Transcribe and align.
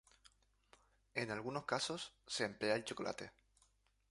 En 1.13 1.29
algunos 1.29 1.65
casos 1.65 2.11
se 2.25 2.43
emplea 2.45 2.83
chocolate. 2.83 3.33